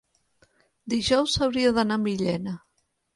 Dijous 0.93 1.35
hauria 1.47 1.73
d'anar 1.77 1.99
a 1.99 2.03
Millena. 2.07 2.55